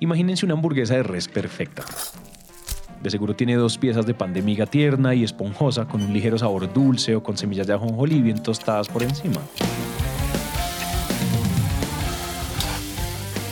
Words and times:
Imagínense 0.00 0.44
una 0.44 0.54
hamburguesa 0.54 0.94
de 0.94 1.02
res 1.02 1.26
perfecta. 1.26 1.84
De 3.02 3.10
seguro 3.10 3.34
tiene 3.34 3.56
dos 3.56 3.78
piezas 3.78 4.06
de 4.06 4.14
pan 4.14 4.32
de 4.32 4.42
miga 4.42 4.66
tierna 4.66 5.14
y 5.14 5.24
esponjosa 5.24 5.86
con 5.86 6.02
un 6.02 6.12
ligero 6.12 6.38
sabor 6.38 6.72
dulce 6.72 7.16
o 7.16 7.22
con 7.22 7.36
semillas 7.36 7.66
de 7.66 7.74
ajonjolí 7.74 8.22
bien 8.22 8.40
tostadas 8.40 8.88
por 8.88 9.02
encima. 9.02 9.40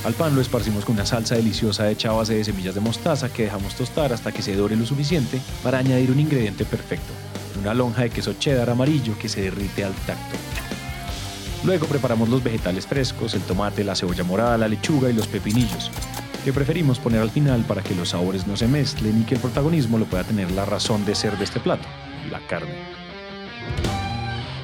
Al 0.04 0.14
pan 0.14 0.36
lo 0.36 0.40
esparcimos 0.40 0.84
con 0.84 0.94
una 0.94 1.04
salsa 1.04 1.34
deliciosa 1.34 1.90
hecha 1.90 2.10
a 2.10 2.12
base 2.12 2.34
de 2.34 2.44
semillas 2.44 2.76
de 2.76 2.80
mostaza 2.80 3.32
que 3.32 3.42
dejamos 3.42 3.74
tostar 3.74 4.12
hasta 4.12 4.30
que 4.30 4.42
se 4.42 4.54
dore 4.54 4.76
lo 4.76 4.86
suficiente 4.86 5.40
para 5.64 5.78
añadir 5.78 6.12
un 6.12 6.20
ingrediente 6.20 6.64
perfecto, 6.64 7.12
una 7.60 7.74
lonja 7.74 8.02
de 8.02 8.10
queso 8.10 8.34
cheddar 8.34 8.70
amarillo 8.70 9.18
que 9.18 9.28
se 9.28 9.42
derrite 9.42 9.82
al 9.82 9.94
tacto. 9.94 10.36
Luego 11.64 11.86
preparamos 11.86 12.28
los 12.28 12.44
vegetales 12.44 12.86
frescos, 12.86 13.34
el 13.34 13.42
tomate, 13.42 13.82
la 13.82 13.96
cebolla 13.96 14.22
morada, 14.22 14.56
la 14.56 14.68
lechuga 14.68 15.10
y 15.10 15.12
los 15.12 15.26
pepinillos, 15.26 15.90
que 16.46 16.52
preferimos 16.52 17.00
poner 17.00 17.20
al 17.20 17.30
final 17.32 17.64
para 17.64 17.82
que 17.82 17.92
los 17.96 18.10
sabores 18.10 18.46
no 18.46 18.56
se 18.56 18.68
mezclen 18.68 19.20
y 19.20 19.24
que 19.24 19.34
el 19.34 19.40
protagonismo 19.40 19.98
lo 19.98 20.04
pueda 20.04 20.22
tener 20.22 20.48
la 20.52 20.64
razón 20.64 21.04
de 21.04 21.16
ser 21.16 21.36
de 21.38 21.42
este 21.42 21.58
plato, 21.58 21.88
la 22.30 22.38
carne. 22.38 22.72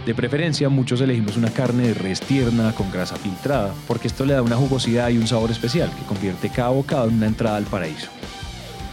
De 0.07 0.15
preferencia, 0.15 0.69
muchos 0.69 1.01
elegimos 1.01 1.37
una 1.37 1.51
carne 1.51 1.89
de 1.89 1.95
res 1.95 2.21
tierna 2.21 2.73
con 2.73 2.89
grasa 2.93 3.17
filtrada, 3.17 3.75
porque 3.89 4.07
esto 4.07 4.25
le 4.25 4.35
da 4.35 4.43
una 4.43 4.55
jugosidad 4.55 5.09
y 5.09 5.19
un 5.19 5.27
sabor 5.27 5.51
especial 5.51 5.91
que 5.91 6.05
convierte 6.05 6.51
cada 6.51 6.69
bocado 6.69 7.09
en 7.09 7.17
una 7.17 7.27
entrada 7.27 7.57
al 7.57 7.65
paraíso. 7.65 8.11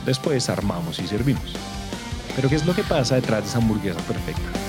Después 0.04 0.50
armamos 0.50 0.98
y 0.98 1.06
servimos. 1.06 1.54
Pero 2.36 2.50
¿qué 2.50 2.56
es 2.56 2.66
lo 2.66 2.74
que 2.74 2.82
pasa 2.82 3.14
detrás 3.14 3.44
de 3.44 3.50
esa 3.50 3.60
hamburguesa 3.60 4.00
perfecta? 4.00 4.69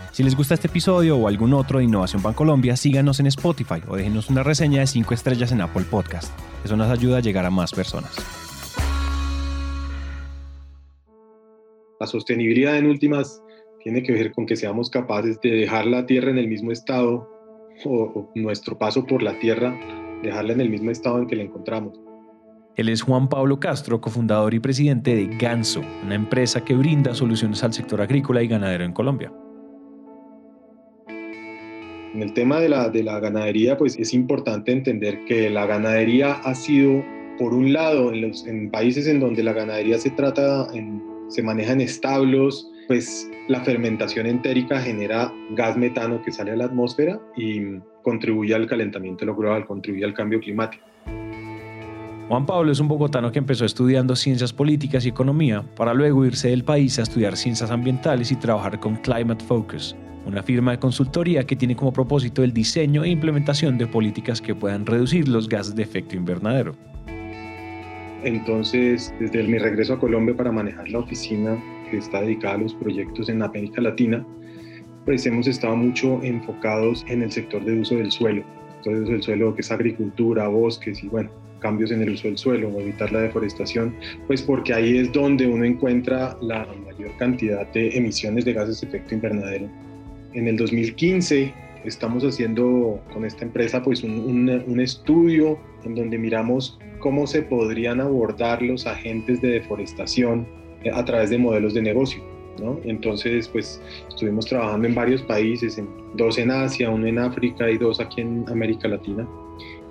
Si 0.11 0.23
les 0.23 0.35
gusta 0.35 0.55
este 0.55 0.67
episodio 0.67 1.17
o 1.17 1.27
algún 1.29 1.53
otro 1.53 1.79
de 1.79 1.85
Innovación 1.85 2.21
Bancolombia, 2.21 2.75
síganos 2.75 3.21
en 3.21 3.27
Spotify 3.27 3.81
o 3.87 3.95
déjenos 3.95 4.29
una 4.29 4.43
reseña 4.43 4.81
de 4.81 4.87
5 4.87 5.13
estrellas 5.13 5.53
en 5.53 5.61
Apple 5.61 5.85
Podcast. 5.89 6.37
Eso 6.65 6.75
nos 6.75 6.89
ayuda 6.91 7.17
a 7.17 7.21
llegar 7.21 7.45
a 7.45 7.49
más 7.49 7.71
personas. 7.71 8.17
La 11.97 12.07
sostenibilidad 12.07 12.77
en 12.77 12.87
últimas 12.87 13.41
tiene 13.83 14.03
que 14.03 14.11
ver 14.11 14.33
con 14.33 14.45
que 14.45 14.57
seamos 14.57 14.89
capaces 14.89 15.39
de 15.39 15.51
dejar 15.51 15.85
la 15.85 16.05
Tierra 16.05 16.29
en 16.29 16.39
el 16.39 16.49
mismo 16.49 16.73
estado 16.73 17.29
o, 17.85 18.29
nuestro 18.35 18.77
paso 18.77 19.05
por 19.05 19.23
la 19.23 19.39
tierra, 19.39 19.73
dejarla 20.21 20.53
en 20.53 20.61
el 20.61 20.69
mismo 20.69 20.91
estado 20.91 21.19
en 21.19 21.27
que 21.27 21.37
la 21.37 21.43
encontramos. 21.43 21.97
Él 22.75 22.89
es 22.89 23.01
Juan 23.01 23.29
Pablo 23.29 23.59
Castro, 23.61 24.01
cofundador 24.01 24.53
y 24.53 24.59
presidente 24.59 25.15
de 25.15 25.37
Ganso, 25.37 25.81
una 26.03 26.15
empresa 26.15 26.63
que 26.65 26.75
brinda 26.75 27.15
soluciones 27.15 27.63
al 27.63 27.73
sector 27.73 28.01
agrícola 28.01 28.43
y 28.43 28.47
ganadero 28.47 28.83
en 28.83 28.91
Colombia. 28.91 29.31
En 32.13 32.21
el 32.21 32.33
tema 32.33 32.59
de 32.59 32.67
la, 32.67 32.89
de 32.89 33.03
la 33.03 33.19
ganadería, 33.19 33.77
pues 33.77 33.97
es 33.97 34.13
importante 34.13 34.73
entender 34.73 35.23
que 35.25 35.49
la 35.49 35.65
ganadería 35.65 36.33
ha 36.33 36.53
sido, 36.53 37.03
por 37.39 37.53
un 37.53 37.71
lado, 37.71 38.11
en, 38.13 38.69
países 38.69 39.07
en 39.07 39.21
donde 39.21 39.43
la 39.43 39.53
ganadería 39.53 39.97
se 39.97 40.09
trata, 40.09 40.67
se 41.29 41.41
maneja 41.41 41.71
en 41.71 41.79
establos, 41.79 42.69
pues 42.87 43.29
la 43.47 43.61
fermentación 43.61 44.25
entérica 44.25 44.81
genera 44.81 45.31
gas 45.51 45.77
metano 45.77 46.21
que 46.21 46.33
sale 46.33 46.51
a 46.51 46.57
la 46.57 46.65
atmósfera 46.65 47.17
y 47.37 47.79
contribuye 48.03 48.53
al 48.53 48.67
calentamiento 48.67 49.25
global, 49.33 49.65
contribuye 49.65 50.03
al 50.03 50.13
cambio 50.13 50.41
climático. 50.41 50.83
Juan 52.27 52.45
Pablo 52.45 52.71
es 52.71 52.79
un 52.79 52.87
bogotano 52.89 53.31
que 53.31 53.39
empezó 53.39 53.65
estudiando 53.65 54.15
ciencias 54.15 54.51
políticas 54.51 55.05
y 55.05 55.09
economía 55.09 55.63
para 55.75 55.93
luego 55.93 56.25
irse 56.25 56.49
del 56.49 56.63
país 56.63 56.99
a 56.99 57.03
estudiar 57.03 57.37
ciencias 57.37 57.71
ambientales 57.71 58.31
y 58.31 58.35
trabajar 58.35 58.79
con 58.79 58.95
Climate 58.97 59.43
Focus, 59.43 59.95
una 60.25 60.43
firma 60.43 60.71
de 60.71 60.79
consultoría 60.79 61.45
que 61.45 61.55
tiene 61.55 61.75
como 61.75 61.91
propósito 61.91 62.43
el 62.43 62.53
diseño 62.53 63.03
e 63.03 63.09
implementación 63.09 63.77
de 63.77 63.87
políticas 63.87 64.41
que 64.41 64.55
puedan 64.55 64.85
reducir 64.85 65.27
los 65.27 65.49
gases 65.49 65.75
de 65.75 65.83
efecto 65.83 66.15
invernadero. 66.15 66.75
Entonces, 68.23 69.13
desde 69.19 69.43
mi 69.43 69.57
regreso 69.57 69.93
a 69.93 69.99
Colombia 69.99 70.35
para 70.35 70.51
manejar 70.51 70.89
la 70.89 70.99
oficina 70.99 71.57
que 71.89 71.97
está 71.97 72.21
dedicada 72.21 72.55
a 72.55 72.57
los 72.59 72.73
proyectos 72.75 73.29
en 73.29 73.41
América 73.41 73.81
Latina, 73.81 74.25
pues 75.05 75.25
hemos 75.25 75.47
estado 75.47 75.75
mucho 75.75 76.21
enfocados 76.21 77.03
en 77.07 77.23
el 77.23 77.31
sector 77.31 77.65
de 77.65 77.79
uso 77.79 77.95
del 77.95 78.11
suelo, 78.11 78.43
todo 78.83 78.93
el 78.93 79.23
suelo 79.23 79.55
que 79.55 79.61
es 79.61 79.71
agricultura, 79.71 80.47
bosques 80.47 81.03
y 81.03 81.07
bueno, 81.07 81.31
cambios 81.59 81.91
en 81.91 82.01
el 82.01 82.11
uso 82.11 82.27
del 82.27 82.37
suelo 82.37 82.69
o 82.69 82.79
evitar 82.79 83.11
la 83.11 83.21
deforestación, 83.21 83.95
pues 84.27 84.41
porque 84.41 84.73
ahí 84.73 84.97
es 84.97 85.11
donde 85.11 85.47
uno 85.47 85.65
encuentra 85.65 86.37
la 86.41 86.67
mayor 86.85 87.15
cantidad 87.17 87.65
de 87.73 87.89
emisiones 87.97 88.45
de 88.45 88.53
gases 88.53 88.81
de 88.81 88.87
efecto 88.87 89.15
invernadero. 89.15 89.69
En 90.33 90.47
el 90.47 90.57
2015 90.57 91.53
estamos 91.83 92.23
haciendo 92.23 93.01
con 93.11 93.25
esta 93.25 93.43
empresa 93.43 93.81
pues 93.81 94.03
un, 94.03 94.11
un, 94.11 94.49
un 94.67 94.79
estudio 94.79 95.59
en 95.83 95.95
donde 95.95 96.17
miramos 96.17 96.79
cómo 96.99 97.27
se 97.27 97.41
podrían 97.41 97.99
abordar 97.99 98.61
los 98.61 98.87
agentes 98.87 99.41
de 99.41 99.49
deforestación 99.49 100.47
a 100.93 101.03
través 101.03 101.29
de 101.29 101.37
modelos 101.37 101.73
de 101.73 101.81
negocio. 101.81 102.23
¿no? 102.61 102.79
Entonces, 102.83 103.47
pues 103.47 103.81
estuvimos 104.07 104.45
trabajando 104.45 104.87
en 104.87 104.95
varios 104.95 105.21
países, 105.23 105.77
en, 105.77 105.87
dos 106.15 106.37
en 106.37 106.51
Asia, 106.51 106.89
uno 106.89 107.07
en 107.07 107.19
África 107.19 107.69
y 107.69 107.77
dos 107.77 107.99
aquí 107.99 108.21
en 108.21 108.45
América 108.49 108.87
Latina. 108.87 109.27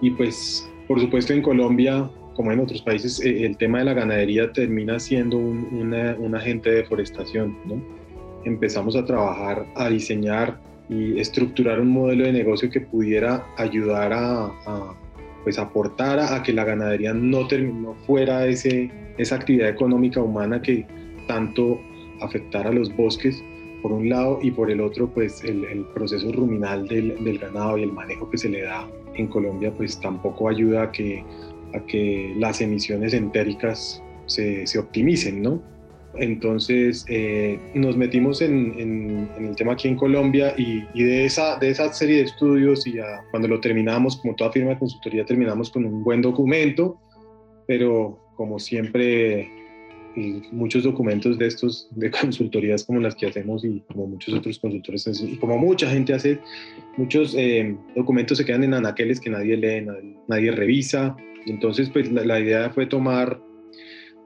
Y 0.00 0.10
pues, 0.10 0.70
por 0.88 1.00
supuesto, 1.00 1.32
en 1.32 1.42
Colombia, 1.42 2.08
como 2.34 2.52
en 2.52 2.60
otros 2.60 2.82
países, 2.82 3.20
eh, 3.20 3.44
el 3.44 3.56
tema 3.56 3.78
de 3.80 3.86
la 3.86 3.94
ganadería 3.94 4.52
termina 4.52 4.98
siendo 4.98 5.36
un, 5.36 5.92
un 6.18 6.34
agente 6.34 6.70
de 6.70 6.76
deforestación. 6.76 7.56
¿no? 7.66 7.99
Empezamos 8.44 8.96
a 8.96 9.04
trabajar, 9.04 9.66
a 9.76 9.88
diseñar 9.88 10.58
y 10.88 11.20
estructurar 11.20 11.80
un 11.80 11.88
modelo 11.88 12.24
de 12.24 12.32
negocio 12.32 12.70
que 12.70 12.80
pudiera 12.80 13.46
ayudar 13.56 14.12
a, 14.12 14.46
a 14.46 14.94
pues 15.44 15.58
aportar 15.58 16.18
a, 16.18 16.42
que 16.42 16.52
la 16.52 16.64
ganadería 16.64 17.14
no, 17.14 17.46
no 17.48 17.94
fuera 18.06 18.46
ese, 18.46 18.90
esa 19.18 19.36
actividad 19.36 19.68
económica 19.68 20.20
humana 20.20 20.60
que 20.60 20.86
tanto 21.26 21.80
afectara 22.20 22.70
a 22.70 22.72
los 22.72 22.94
bosques 22.94 23.42
por 23.82 23.92
un 23.92 24.08
lado 24.08 24.38
y 24.42 24.50
por 24.50 24.70
el 24.70 24.80
otro 24.80 25.08
pues 25.08 25.42
el, 25.44 25.64
el 25.64 25.84
proceso 25.94 26.30
ruminal 26.32 26.86
del, 26.86 27.22
del, 27.24 27.38
ganado 27.38 27.78
y 27.78 27.84
el 27.84 27.92
manejo 27.92 28.28
que 28.28 28.36
se 28.36 28.48
le 28.48 28.62
da 28.62 28.86
en 29.14 29.26
Colombia 29.28 29.72
pues 29.74 29.98
tampoco 30.00 30.48
ayuda 30.48 30.84
a 30.84 30.92
que, 30.92 31.24
a 31.74 31.80
que 31.86 32.34
las 32.36 32.60
emisiones 32.60 33.14
entéricas 33.14 34.02
se, 34.26 34.66
se 34.66 34.78
optimicen, 34.78 35.42
¿no? 35.42 35.62
Entonces 36.14 37.04
eh, 37.08 37.58
nos 37.74 37.96
metimos 37.96 38.42
en, 38.42 39.28
el 39.38 39.54
tema 39.56 39.72
aquí 39.72 39.88
en 39.88 39.96
Colombia 39.96 40.54
y, 40.56 40.82
de, 40.94 41.24
esa, 41.24 41.56
de 41.58 41.70
esa 41.70 41.92
serie 41.92 42.16
de 42.16 42.22
estudios 42.22 42.86
y 42.86 42.96
cuando 43.30 43.48
lo 43.48 43.60
terminamos, 43.60 44.16
como 44.16 44.34
toda 44.34 44.52
firma 44.52 44.70
de 44.70 44.78
consultoría, 44.78 45.24
terminamos 45.24 45.70
con 45.70 45.84
un 45.84 46.02
buen 46.02 46.20
documento, 46.20 46.98
pero 47.66 48.18
como 48.36 48.58
siempre, 48.58 49.48
muchos 50.50 50.82
documentos 50.82 51.38
de 51.38 51.46
estos, 51.46 51.88
de 51.92 52.10
consultorías 52.22 52.84
como 52.84 53.00
las 53.00 53.14
que 53.14 53.26
hacemos 53.26 53.64
y 53.64 53.80
como 53.80 54.06
muchos 54.06 54.34
otros 54.34 54.58
consultores, 54.58 55.22
y 55.22 55.36
como 55.36 55.58
mucha 55.58 55.88
gente 55.90 56.14
hace, 56.14 56.40
muchos 56.96 57.34
eh, 57.36 57.76
documentos 57.94 58.38
se 58.38 58.44
quedan 58.44 58.64
en 58.64 58.74
anaqueles 58.74 59.20
que 59.20 59.30
nadie 59.30 59.56
lee, 59.56 59.86
nadie, 60.28 60.50
revisa. 60.52 61.16
Entonces, 61.46 61.88
pues 61.90 62.10
la 62.10 62.40
idea 62.40 62.70
fue 62.70 62.86
tomar 62.86 63.40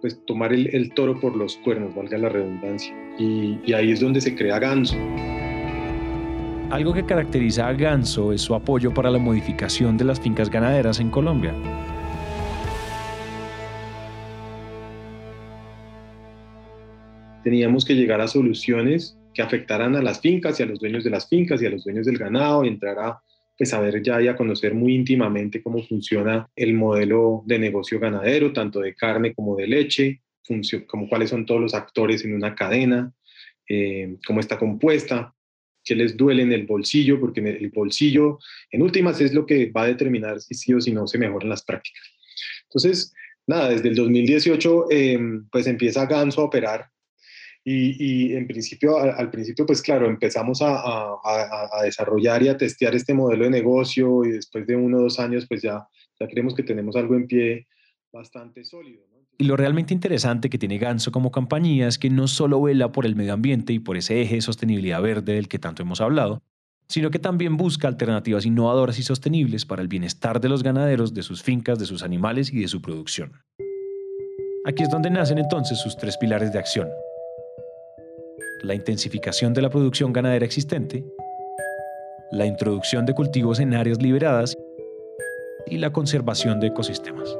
pues 0.04 0.20
tomar 0.26 0.52
el, 0.52 0.68
el, 0.74 0.92
toro 0.92 1.18
por 1.18 1.34
los 1.34 1.56
cuernos, 1.56 1.94
valga 1.94 2.18
la 2.18 2.28
redundancia. 2.28 2.94
Y, 3.18 3.58
y, 3.64 3.72
ahí 3.72 3.90
es 3.90 4.00
donde 4.00 4.20
se 4.20 4.34
crea 4.34 4.58
Ganso. 4.58 4.98
Algo 6.68 6.92
que 6.92 7.06
caracteriza 7.06 7.68
a 7.68 7.72
Ganso 7.72 8.30
es 8.34 8.42
su 8.42 8.54
apoyo 8.54 8.92
para 8.92 9.10
la 9.10 9.18
modificación 9.18 9.96
de 9.96 10.04
las 10.04 10.20
fincas 10.20 10.50
ganaderas 10.50 11.00
en 11.00 11.08
Colombia. 11.08 11.54
Teníamos 17.42 17.86
que 17.86 17.94
llegar 17.94 18.20
a 18.20 18.28
soluciones 18.28 19.16
que 19.32 19.40
afectaran 19.40 19.96
a 19.96 20.02
las 20.02 20.20
fincas 20.20 20.60
y 20.60 20.64
a 20.64 20.66
los 20.66 20.80
dueños 20.80 21.02
de 21.02 21.08
las 21.08 21.26
fincas 21.30 21.62
y 21.62 21.66
a 21.66 21.70
los 21.70 21.82
dueños 21.82 22.04
del 22.04 22.18
ganado 22.18 22.62
y 22.62 22.68
entrar 22.68 22.98
a 22.98 23.22
pues 23.56 23.70
saber 23.70 24.02
ya 24.02 24.20
y 24.20 24.28
a 24.28 24.36
conocer 24.36 24.74
muy 24.74 24.94
íntimamente 24.94 25.62
cómo 25.62 25.82
funciona 25.82 26.48
el 26.56 26.74
modelo 26.74 27.42
de 27.46 27.58
negocio 27.58 28.00
ganadero, 28.00 28.52
tanto 28.52 28.80
de 28.80 28.94
carne 28.94 29.34
como 29.34 29.56
de 29.56 29.66
leche, 29.66 30.20
como 30.86 31.08
cuáles 31.08 31.30
son 31.30 31.46
todos 31.46 31.60
los 31.60 31.74
actores 31.74 32.24
en 32.24 32.34
una 32.34 32.54
cadena, 32.54 33.12
eh, 33.68 34.16
cómo 34.26 34.40
está 34.40 34.58
compuesta, 34.58 35.34
qué 35.84 35.94
les 35.94 36.16
duele 36.16 36.42
en 36.42 36.52
el 36.52 36.66
bolsillo, 36.66 37.20
porque 37.20 37.40
en 37.40 37.46
el 37.48 37.70
bolsillo, 37.70 38.38
en 38.70 38.82
últimas, 38.82 39.20
es 39.20 39.32
lo 39.32 39.46
que 39.46 39.70
va 39.70 39.82
a 39.82 39.88
determinar 39.88 40.40
si 40.40 40.54
sí 40.54 40.74
o 40.74 40.80
si 40.80 40.92
no 40.92 41.06
se 41.06 41.18
mejoran 41.18 41.48
las 41.48 41.64
prácticas. 41.64 42.02
Entonces, 42.64 43.14
nada, 43.46 43.68
desde 43.68 43.88
el 43.88 43.94
2018, 43.94 44.86
eh, 44.90 45.18
pues 45.50 45.66
empieza 45.66 46.06
Ganso 46.06 46.40
a 46.40 46.44
operar 46.44 46.90
y, 47.66 48.34
en 48.34 48.46
principio, 48.46 48.98
al, 48.98 49.30
principio, 49.30 49.64
pues 49.64 49.80
claro, 49.80 50.06
empezamos 50.06 50.60
a, 50.60 51.14
a, 51.24 51.82
desarrollar 51.82 52.42
y 52.42 52.48
a 52.48 52.58
testear 52.58 52.94
este 52.94 53.14
modelo 53.14 53.44
de 53.44 53.50
negocio 53.50 54.24
y 54.24 54.32
después 54.32 54.66
de 54.66 54.76
uno 54.76 54.98
o 54.98 55.02
dos 55.02 55.18
años, 55.18 55.46
pues 55.48 55.62
ya, 55.62 55.88
ya 56.20 56.28
creemos 56.28 56.54
que 56.54 56.62
tenemos 56.62 56.94
algo 56.94 57.14
en 57.14 57.26
pie 57.26 57.66
bastante 58.12 58.64
sólido. 58.64 59.02
Y 59.36 59.44
lo 59.44 59.56
realmente 59.56 59.92
interesante 59.94 60.48
que 60.48 60.58
tiene 60.58 60.78
Ganso 60.78 61.10
como 61.10 61.32
compañía 61.32 61.88
es 61.88 61.98
que 61.98 62.10
no 62.10 62.28
solo 62.28 62.62
vela 62.62 62.92
por 62.92 63.04
el 63.04 63.16
medio 63.16 63.32
ambiente 63.32 63.72
y 63.72 63.80
por 63.80 63.96
ese 63.96 64.22
eje 64.22 64.36
de 64.36 64.40
sostenibilidad 64.42 65.02
verde 65.02 65.34
del 65.34 65.48
que 65.48 65.58
tanto 65.58 65.82
hemos 65.82 66.00
hablado, 66.00 66.42
sino 66.86 67.10
que 67.10 67.18
también 67.18 67.56
busca 67.56 67.88
alternativas 67.88 68.46
innovadoras 68.46 68.98
y 68.98 69.02
sostenibles 69.02 69.64
para 69.66 69.82
el 69.82 69.88
bienestar 69.88 70.40
de 70.40 70.48
los 70.48 70.62
ganaderos, 70.62 71.14
de 71.14 71.22
sus 71.22 71.42
fincas, 71.42 71.78
de 71.78 71.86
sus 71.86 72.02
animales 72.02 72.52
y 72.52 72.60
de 72.60 72.68
su 72.68 72.80
producción. 72.80 73.32
Aquí 74.66 74.82
es 74.82 74.90
donde 74.90 75.10
nacen 75.10 75.38
entonces 75.38 75.78
sus 75.78 75.96
tres 75.96 76.16
pilares 76.16 76.52
de 76.52 76.58
acción, 76.58 76.88
la 78.64 78.74
intensificación 78.74 79.52
de 79.52 79.62
la 79.62 79.68
producción 79.68 80.12
ganadera 80.12 80.44
existente, 80.44 81.04
la 82.30 82.46
introducción 82.46 83.04
de 83.04 83.14
cultivos 83.14 83.60
en 83.60 83.74
áreas 83.74 84.00
liberadas 84.00 84.56
y 85.66 85.78
la 85.78 85.92
conservación 85.92 86.60
de 86.60 86.68
ecosistemas. 86.68 87.36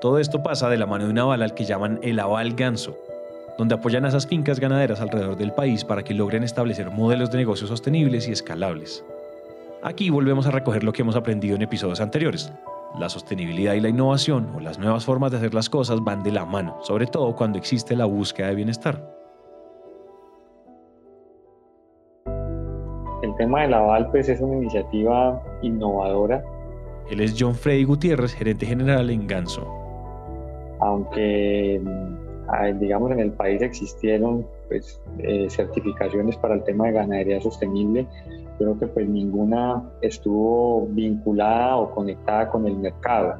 Todo 0.00 0.18
esto 0.18 0.42
pasa 0.42 0.68
de 0.68 0.78
la 0.78 0.86
mano 0.86 1.04
de 1.06 1.10
un 1.10 1.18
aval 1.18 1.42
al 1.42 1.54
que 1.54 1.64
llaman 1.64 1.98
el 2.02 2.20
aval 2.20 2.54
ganso, 2.54 2.96
donde 3.58 3.74
apoyan 3.74 4.04
a 4.04 4.08
esas 4.08 4.26
fincas 4.26 4.60
ganaderas 4.60 5.00
alrededor 5.00 5.36
del 5.36 5.52
país 5.52 5.84
para 5.84 6.04
que 6.04 6.14
logren 6.14 6.44
establecer 6.44 6.90
modelos 6.90 7.30
de 7.30 7.38
negocios 7.38 7.70
sostenibles 7.70 8.28
y 8.28 8.32
escalables. 8.32 9.04
Aquí 9.82 10.08
volvemos 10.08 10.46
a 10.46 10.50
recoger 10.50 10.84
lo 10.84 10.92
que 10.92 11.02
hemos 11.02 11.16
aprendido 11.16 11.56
en 11.56 11.62
episodios 11.62 12.00
anteriores. 12.00 12.52
La 12.98 13.08
sostenibilidad 13.08 13.74
y 13.74 13.80
la 13.80 13.88
innovación 13.88 14.52
o 14.54 14.60
las 14.60 14.78
nuevas 14.78 15.04
formas 15.04 15.32
de 15.32 15.38
hacer 15.38 15.52
las 15.52 15.68
cosas 15.68 16.02
van 16.02 16.22
de 16.22 16.30
la 16.30 16.44
mano, 16.44 16.78
sobre 16.82 17.06
todo 17.06 17.34
cuando 17.34 17.58
existe 17.58 17.96
la 17.96 18.04
búsqueda 18.04 18.48
de 18.48 18.54
bienestar. 18.54 19.23
El 23.34 23.38
tema 23.38 23.62
del 23.62 23.74
aval 23.74 24.08
pues, 24.12 24.28
es 24.28 24.40
una 24.40 24.58
iniciativa 24.58 25.42
innovadora. 25.60 26.44
Él 27.10 27.20
es 27.20 27.34
John 27.36 27.56
Freddy 27.56 27.82
Gutiérrez, 27.82 28.32
gerente 28.32 28.64
general 28.64 29.10
en 29.10 29.26
Ganso. 29.26 29.66
Aunque 30.78 31.80
mm, 31.82 32.78
digamos 32.78 33.10
en 33.10 33.18
el 33.18 33.32
país 33.32 33.60
existieron 33.60 34.46
pues, 34.68 35.00
eh, 35.18 35.48
certificaciones 35.50 36.36
para 36.36 36.54
el 36.54 36.62
tema 36.62 36.86
de 36.86 36.92
ganadería 36.92 37.40
sostenible, 37.40 38.06
creo 38.58 38.78
que 38.78 38.86
pues 38.86 39.08
ninguna 39.08 39.82
estuvo 40.00 40.86
vinculada 40.90 41.76
o 41.76 41.90
conectada 41.90 42.48
con 42.50 42.68
el 42.68 42.76
mercado. 42.76 43.34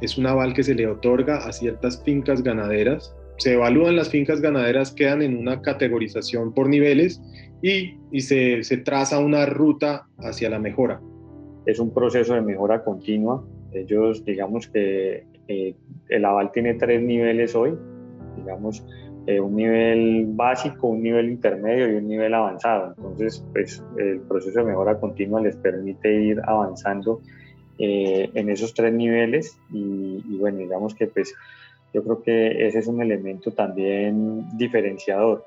Es 0.00 0.16
un 0.16 0.26
aval 0.26 0.54
que 0.54 0.62
se 0.62 0.74
le 0.74 0.86
otorga 0.86 1.46
a 1.46 1.52
ciertas 1.52 2.02
fincas 2.02 2.42
ganaderas. 2.42 3.14
Se 3.36 3.52
evalúan 3.52 3.94
las 3.94 4.08
fincas 4.08 4.40
ganaderas, 4.40 4.90
quedan 4.90 5.20
en 5.20 5.36
una 5.36 5.60
categorización 5.60 6.54
por 6.54 6.66
niveles 6.68 7.20
y, 7.62 7.98
y 8.10 8.20
se, 8.20 8.62
se, 8.62 8.78
traza 8.78 9.18
una 9.18 9.46
ruta 9.46 10.06
hacia 10.18 10.50
la 10.50 10.58
mejora. 10.58 11.00
Es 11.66 11.78
un 11.78 11.92
proceso 11.92 12.34
de 12.34 12.40
mejora 12.40 12.84
continua. 12.84 13.44
Ellos, 13.72 14.24
digamos 14.24 14.68
que 14.68 15.26
eh, 15.48 15.74
el 16.08 16.24
aval 16.24 16.52
tiene 16.52 16.74
tres 16.74 17.02
niveles 17.02 17.54
hoy, 17.54 17.74
digamos, 18.36 18.84
eh, 19.26 19.40
un 19.40 19.56
nivel 19.56 20.26
básico, 20.28 20.88
un 20.88 21.02
nivel 21.02 21.28
intermedio 21.28 21.92
y 21.92 21.96
un 21.96 22.08
nivel 22.08 22.32
avanzado. 22.32 22.94
Entonces, 22.96 23.44
pues 23.52 23.82
el 23.98 24.20
proceso 24.20 24.60
de 24.60 24.66
mejora 24.66 24.98
continua 24.98 25.40
les 25.40 25.56
permite 25.56 26.22
ir 26.22 26.40
avanzando 26.44 27.20
eh, 27.78 28.30
en 28.34 28.48
esos 28.48 28.72
tres 28.72 28.92
niveles 28.92 29.58
y, 29.72 30.22
y, 30.28 30.38
bueno, 30.38 30.58
digamos 30.58 30.94
que 30.94 31.06
pues 31.06 31.34
yo 31.92 32.02
creo 32.02 32.22
que 32.22 32.66
ese 32.66 32.78
es 32.78 32.86
un 32.86 33.02
elemento 33.02 33.50
también 33.52 34.46
diferenciador. 34.56 35.44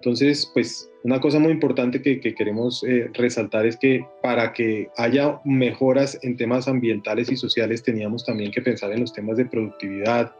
Entonces, 0.00 0.50
pues 0.54 0.90
una 1.04 1.20
cosa 1.20 1.38
muy 1.38 1.52
importante 1.52 2.00
que, 2.00 2.20
queremos 2.20 2.82
eh, 2.84 3.10
resaltar 3.12 3.66
es 3.66 3.76
que 3.76 4.02
para 4.22 4.54
que 4.54 4.88
haya 4.96 5.40
mejoras 5.44 6.18
en 6.22 6.38
temas 6.38 6.68
ambientales 6.68 7.30
y 7.30 7.36
sociales 7.36 7.82
teníamos 7.82 8.24
también 8.24 8.50
que 8.50 8.62
pensar 8.62 8.92
en 8.92 9.00
los 9.00 9.12
temas 9.12 9.36
de 9.36 9.44
productividad. 9.44 10.32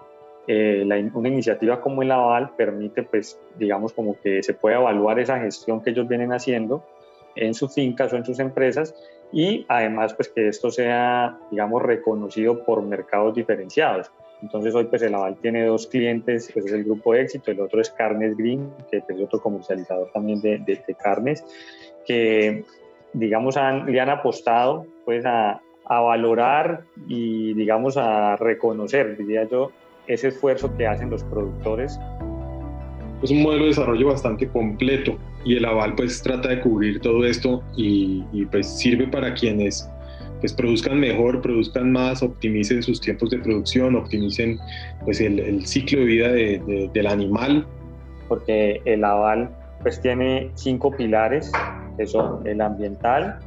Eh, 0.47 0.83
una 1.13 1.29
iniciativa 1.29 1.79
como 1.83 2.01
el 2.01 2.11
Aval 2.11 2.53
permite, 2.57 3.03
pues, 3.03 3.39
digamos, 3.59 3.93
como 3.93 4.19
que 4.21 4.43
se 4.43 4.55
pueda 4.55 4.77
evaluar 4.77 5.21
esa 5.21 5.39
gestión 5.39 5.83
que 5.83 5.91
ellos 5.91 6.09
vienen 6.09 6.33
haciendo 6.33 6.83
en 7.37 7.53
sus 7.53 7.75
fincas 7.75 8.13
o 8.15 8.17
en 8.17 8.25
sus 8.25 8.39
empresas 8.39 8.95
y 9.31 9.67
además, 9.69 10.15
pues, 10.15 10.31
que 10.31 10.49
esto 10.49 10.71
sea, 10.71 11.39
digamos, 11.51 11.83
reconocido 11.83 12.65
por 12.65 12.83
mercados 12.83 13.35
diferenciados. 13.35 14.11
Entonces 14.43 14.75
hoy 14.75 14.85
pues 14.85 15.03
el 15.03 15.15
Aval 15.15 15.37
tiene 15.37 15.67
dos 15.67 15.87
clientes, 15.87 16.51
pues 16.53 16.67
es 16.67 16.73
el 16.73 16.85
grupo 16.85 17.13
de 17.13 17.23
éxito, 17.23 17.51
el 17.51 17.61
otro 17.61 17.81
es 17.81 17.91
Carnes 17.91 18.37
Green, 18.37 18.71
que 18.91 18.99
es 18.99 19.21
otro 19.21 19.41
comercializador 19.41 20.11
también 20.13 20.41
de, 20.41 20.59
de, 20.59 20.95
carnes, 20.95 21.45
que 22.07 22.65
digamos 23.13 23.57
le 23.87 24.01
han 24.01 24.09
apostado 24.09 24.87
pues 25.05 25.27
a, 25.27 25.61
a, 25.85 26.01
valorar 26.01 26.85
y 27.07 27.53
digamos 27.55 27.97
a 27.97 28.37
reconocer, 28.37 29.17
diría 29.19 29.45
yo, 29.45 29.73
ese 30.07 30.29
esfuerzo 30.29 30.75
que 30.77 30.87
hacen 30.87 31.11
los 31.11 31.23
productores. 31.25 31.99
Es 33.23 33.31
un 33.31 33.43
modelo 33.43 33.65
de 33.65 33.69
desarrollo 33.71 34.07
bastante 34.07 34.49
completo 34.49 35.19
y 35.45 35.57
el 35.57 35.67
Aval 35.67 35.95
pues 35.95 36.23
trata 36.23 36.49
de 36.49 36.61
cubrir 36.61 37.01
todo 37.01 37.27
esto 37.27 37.63
y, 37.77 38.25
y 38.33 38.47
pues 38.47 38.79
sirve 38.79 39.07
para 39.07 39.35
quienes 39.35 39.91
pues 40.41 40.53
produzcan 40.53 40.99
mejor, 40.99 41.41
produzcan 41.43 41.93
más, 41.93 42.23
optimicen 42.23 42.83
sus 42.83 43.01
tiempos 43.01 43.31
de 43.31 43.39
producción, 43.39 43.95
optimicen 43.95 44.59
pues 45.05 45.21
el, 45.21 45.67
ciclo 45.67 46.01
de 46.01 46.05
vida 46.07 46.29
de, 46.29 46.91
del 46.93 47.07
animal. 47.07 47.67
Porque 48.29 48.81
el 48.85 49.05
aval 49.05 49.51
pues 49.83 50.01
tiene 50.01 50.51
cinco 50.55 50.91
pilares, 50.91 51.53
que 51.97 52.07
son 52.07 52.47
el 52.47 52.61
ambiental, 52.61 53.39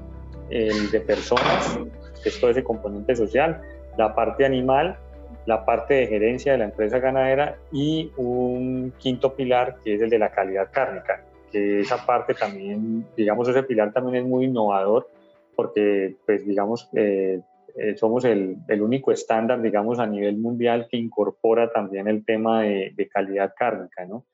el 0.50 0.92
de 0.92 1.00
personas, 1.02 1.80
que 2.22 2.30
es 2.30 2.40
todo 2.40 2.52
ese 2.52 2.64
componente 2.64 3.16
social, 3.16 3.62
la 3.98 4.16
parte 4.16 4.46
animal, 4.46 4.98
la 5.46 5.66
parte 5.66 5.94
de 5.96 6.08
gerencia 6.08 6.54
de 6.54 6.60
la 6.60 6.66
empresa 6.66 7.00
ganadera 7.00 7.58
y 7.72 8.12
un 8.18 8.94
quinto 8.98 9.36
pilar 9.36 9.78
que 9.84 9.96
es 9.96 10.02
el 10.02 10.10
de 10.10 10.20
la 10.20 10.32
calidad 10.32 10.70
cárnica, 10.72 11.24
que 11.52 11.82
esa 11.82 12.06
parte 12.06 12.34
también, 12.34 13.06
digamos, 13.16 13.48
ese 13.48 13.64
pilar 13.64 13.92
también 13.94 14.24
es 14.24 14.30
muy 14.30 14.46
innovador 14.46 15.08
porque, 15.56 16.18
pues, 16.26 16.46
digamos, 16.46 16.90
eh, 16.96 17.42
eh, 17.76 17.96
somos 17.98 18.26
el, 18.26 18.58
el, 18.68 18.82
único 18.82 19.12
estándar, 19.12 19.62
digamos, 19.62 20.00
a 20.00 20.08
nivel 20.08 20.38
mundial 20.38 20.88
que 20.90 20.98
incorpora 20.98 21.72
también 21.72 22.08
el 22.08 22.24
tema 22.26 22.64
de, 22.64 22.94
de 22.96 23.08
calidad 23.08 23.54
cárnica, 23.58 24.06
¿no? 24.06 24.26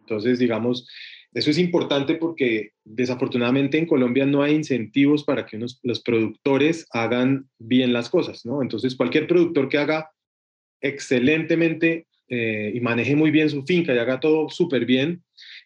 Entonces, 0.00 0.38
digamos, 0.38 0.88
eso 1.32 1.50
es 1.50 1.58
importante 1.58 2.16
porque 2.16 2.72
desafortunadamente 2.84 3.78
en 3.78 3.86
Colombia 3.86 4.26
no 4.26 4.42
hay 4.42 4.54
incentivos 4.54 5.22
para 5.22 5.46
que 5.46 5.56
unos, 5.56 5.78
los 5.84 6.02
productores 6.02 6.86
hagan 6.92 7.48
bien 7.58 7.92
las 7.92 8.10
cosas, 8.10 8.44
¿no? 8.44 8.62
Entonces, 8.62 8.96
cualquier 8.96 9.28
productor 9.28 9.68
que 9.68 9.78
haga 9.78 10.10
excelentemente 10.80 12.08
eh, 12.28 12.72
y 12.74 12.80
maneje 12.80 13.14
muy 13.14 13.30
bien 13.30 13.50
su 13.50 13.62
finca 13.64 13.94
y 13.94 13.98
haga 13.98 14.18
todo 14.18 14.48
súper 14.48 14.86
bien, 14.86 15.22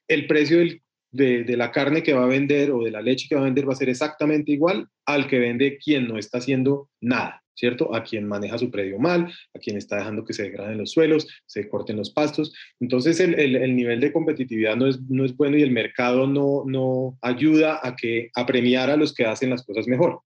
el 0.08 0.26
precio 0.26 0.58
del, 0.58 0.82
de, 1.14 1.56
la 1.56 1.70
carne 1.70 2.02
que 2.02 2.12
va 2.12 2.24
a 2.24 2.28
vender 2.28 2.72
o 2.72 2.82
de 2.82 2.90
la 2.90 3.00
leche 3.00 3.26
que 3.28 3.34
va 3.34 3.42
a 3.42 3.44
vender 3.44 3.68
va 3.68 3.72
a 3.72 3.76
ser 3.76 3.88
exactamente 3.88 4.52
igual 4.52 4.88
al 5.06 5.26
que 5.28 5.38
vende 5.38 5.78
quien 5.78 6.08
no 6.08 6.18
está 6.18 6.38
haciendo 6.38 6.90
nada, 7.00 7.42
¿cierto? 7.54 7.94
A 7.94 8.02
quien 8.02 8.26
maneja 8.26 8.58
su 8.58 8.70
predio 8.70 8.98
mal, 8.98 9.32
a 9.54 9.58
quien 9.58 9.76
está 9.76 9.96
dejando 9.96 10.24
que 10.24 10.32
se 10.32 10.42
degraden 10.42 10.78
los 10.78 10.90
suelos, 10.90 11.28
se 11.46 11.68
corten 11.68 11.96
los 11.96 12.10
pastos. 12.10 12.52
Entonces 12.80 13.20
el, 13.20 13.34
el, 13.34 13.76
nivel 13.76 14.00
de 14.00 14.12
competitividad 14.12 14.76
no 14.76 14.88
es, 14.88 15.00
no 15.08 15.24
es 15.24 15.36
bueno 15.36 15.56
y 15.56 15.62
el 15.62 15.70
mercado 15.70 16.26
no, 16.26 16.64
no 16.66 17.16
ayuda 17.22 17.78
a, 17.82 17.94
que, 17.94 18.30
a 18.34 18.44
premiar 18.44 18.90
a 18.90 18.96
los 18.96 19.14
que 19.14 19.26
hacen 19.26 19.50
las 19.50 19.64
cosas 19.64 19.86
mejor. 19.86 20.20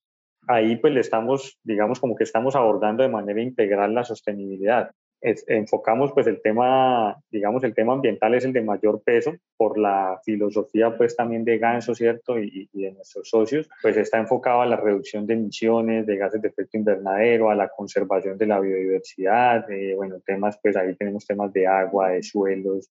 Ahí 0.47 0.77
pues 0.77 0.95
le 0.95 1.01
estamos, 1.01 1.59
digamos, 1.63 2.01
como 2.01 2.17
que 2.17 2.25
estamos 2.25 2.57
abordando 2.57 3.03
de 3.03 3.11
manera 3.11 3.43
integral 3.43 3.95
la 3.95 4.05
sostenibilidad 4.05 4.91
enfocamos 5.21 6.13
pues 6.13 6.27
el 6.27 6.41
tema, 6.41 7.17
digamos, 7.31 7.65
el 7.65 7.75
tema 7.75 7.93
ambiental 7.93 8.35
es 8.35 8.45
el 8.45 8.53
de 8.53 8.63
mayor 8.63 9.03
peso 9.03 9.33
por 9.57 9.79
la 9.79 10.21
filosofía 10.25 10.97
pues 10.97 11.17
también 11.17 11.45
de 11.45 11.59
Ganso, 11.59 11.95
¿cierto? 11.95 12.39
Y, 12.39 12.69
de 12.73 12.93
nuestros 12.93 13.29
socios, 13.29 13.69
pues 13.83 13.97
está 13.97 14.19
enfocado 14.19 14.63
a 14.63 14.67
la 14.67 14.77
reducción 14.77 15.27
de 15.27 15.35
emisiones 15.35 16.07
de 16.07 16.17
gases 16.17 16.41
de 16.41 16.49
efecto 16.49 16.77
invernadero, 16.77 17.51
a 17.51 17.55
la 17.55 17.69
conservación 17.69 18.39
de 18.39 18.47
la 18.47 18.61
biodiversidad, 18.61 19.67
bueno, 19.97 20.21
temas 20.25 20.59
pues 20.63 20.77
ahí 20.77 20.95
tenemos 20.95 21.27
temas 21.27 21.53
de 21.53 21.67
agua, 21.67 22.11
de 22.11 22.23
suelos. 22.23 22.91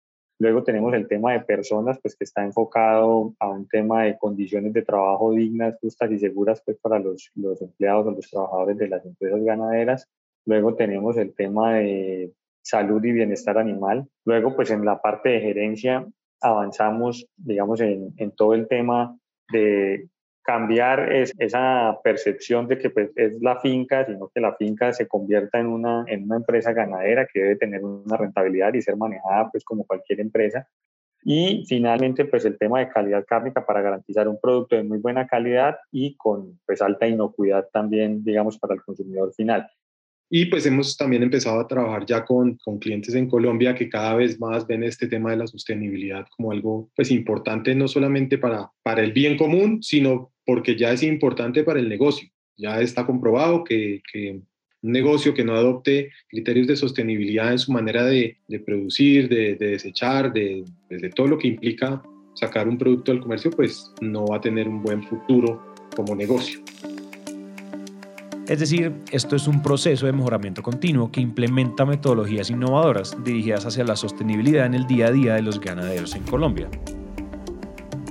Luego 0.42 0.64
tenemos 0.64 0.94
el 0.94 1.08
tema 1.08 1.34
de 1.34 1.42
personas, 1.42 2.00
pues 2.02 2.16
que 2.16 2.24
está 2.24 2.44
enfocado 2.44 3.34
a 3.40 3.50
un 3.50 3.68
tema 3.68 4.04
de 4.04 4.18
condiciones 4.18 4.72
de 4.72 4.84
trabajo 4.84 5.34
dignas, 5.34 5.78
justas 5.82 6.12
y 6.12 6.20
seguras 6.20 6.62
pues 6.66 6.78
para 6.78 6.98
los, 6.98 7.30
los 7.36 7.62
empleados 7.62 8.08
o 8.08 8.12
los 8.12 8.30
trabajadores 8.30 8.78
de 8.78 8.88
las 8.88 9.06
empresas 9.06 9.44
ganaderas. 9.44 10.08
Luego 10.50 10.74
tenemos 10.74 11.16
el 11.18 11.36
tema 11.36 11.76
de 11.76 12.34
salud 12.64 13.06
y 13.06 13.12
bienestar 13.12 13.60
animal. 13.60 14.08
Luego, 14.26 14.56
pues 14.56 14.72
en 14.72 14.84
la 14.84 15.00
parte 15.00 15.30
de 15.30 15.42
gerencia 15.42 16.08
avanzamos, 16.42 17.28
digamos, 17.38 17.80
en, 17.82 18.32
todo 18.36 18.56
el 18.56 18.68
tema 18.68 19.16
de 19.52 20.08
cambiar 20.42 21.14
es, 21.14 21.36
esa 21.38 22.00
percepción 22.04 22.68
de 22.68 22.80
que 22.80 22.90
pues, 22.90 23.12
es 23.16 23.40
la 23.44 23.60
finca, 23.60 24.06
sino 24.06 24.32
que 24.34 24.42
la 24.42 24.56
finca 24.56 24.92
se 24.92 25.08
convierta 25.08 25.60
en 25.60 25.68
una, 25.68 26.04
en 26.08 26.24
una 26.24 26.38
empresa 26.38 26.74
ganadera 26.74 27.28
que 27.32 27.42
debe 27.42 27.56
tener 27.56 27.86
una 27.86 28.18
rentabilidad 28.18 28.74
y 28.74 28.82
ser 28.82 28.98
manejada 28.98 29.52
pues 29.52 29.64
como 29.64 29.86
cualquier 29.86 30.20
empresa. 30.20 30.68
Y 31.24 31.64
finalmente, 31.68 32.26
pues 32.26 32.44
el 32.46 32.58
tema 32.58 32.80
de 32.80 32.90
calidad 32.90 33.24
cárnica 33.28 33.64
para 33.64 33.82
garantizar 33.82 34.28
un 34.28 34.40
producto 34.40 34.76
de 34.76 34.84
muy 34.84 34.98
buena 34.98 35.28
calidad 35.28 35.78
y 35.92 36.16
con 36.16 36.60
pues 36.66 36.82
alta 36.82 37.08
inocuidad 37.08 37.68
también, 37.72 38.24
digamos, 38.24 38.58
para 38.58 38.74
el 38.74 38.82
consumidor 38.82 39.32
final. 39.36 39.70
Y 40.30 40.46
pues 40.46 40.66
hemos 40.66 40.96
también 40.96 41.24
empezado 41.24 41.60
a 41.60 41.68
trabajar 41.68 42.06
ya 42.06 42.24
con, 42.24 42.56
con, 42.58 42.78
clientes 42.78 43.16
en 43.16 43.28
Colombia 43.28 43.74
que 43.74 43.90
cada 43.90 44.16
vez 44.16 44.40
más 44.40 44.68
ven 44.68 44.84
este 44.84 45.08
tema 45.08 45.32
de 45.32 45.38
la 45.38 45.48
sostenibilidad 45.48 46.28
como 46.38 46.52
algo 46.52 46.92
pues 46.96 47.10
importante 47.10 47.74
no 47.74 47.88
solamente 47.88 48.38
para, 48.38 48.70
para 48.84 49.04
el 49.04 49.12
bien 49.12 49.38
común, 49.38 49.82
sino 49.82 50.32
porque 50.46 50.76
ya 50.76 50.92
es 50.92 51.02
importante 51.02 51.64
para 51.64 51.80
el 51.80 51.90
negocio. 51.90 52.30
Ya 52.58 52.80
está 52.80 53.06
comprobado 53.06 53.64
que, 53.64 54.02
que 54.12 54.40
un 54.82 54.92
negocio 54.92 55.34
que 55.34 55.44
no 55.44 55.56
adopte 55.56 56.12
criterios 56.28 56.68
de 56.68 56.76
sostenibilidad 56.76 57.52
en 57.52 57.60
su 57.60 57.72
manera 57.72 58.06
de, 58.06 58.38
de 58.48 58.60
producir, 58.60 59.30
de, 59.30 59.56
de 59.56 59.72
desechar, 59.72 60.32
de, 60.32 60.64
pues, 60.88 61.02
de 61.02 61.10
todo 61.10 61.28
lo 61.28 61.38
que 61.38 61.48
implica 61.48 62.04
sacar 62.36 62.68
un 62.68 62.78
producto 62.78 63.12
al 63.12 63.20
comercio, 63.20 63.52
pues 63.52 63.92
no 64.02 64.28
va 64.28 64.38
a 64.38 64.42
tener 64.42 64.68
un 64.68 64.82
buen 64.82 65.04
futuro 65.04 65.74
como 65.96 66.16
negocio. 66.16 66.62
Es 68.50 68.58
decir, 68.58 68.92
esto 69.12 69.36
es 69.36 69.48
un 69.48 69.62
proceso 69.62 70.08
de 70.08 70.12
mejoramiento 70.12 70.64
continuo 70.64 71.12
que 71.12 71.22
implementa 71.22 71.86
metodologías 71.86 72.50
innovadoras 72.50 73.16
dirigidas 73.24 73.64
hacia 73.68 73.84
la 73.84 73.96
sostenibilidad 73.96 74.66
en 74.66 74.74
el 74.74 74.88
día 74.88 75.06
a 75.06 75.12
día 75.12 75.36
de 75.36 75.44
los 75.44 75.60
ganaderos 75.60 76.16
en 76.16 76.24
Colombia. 76.24 76.68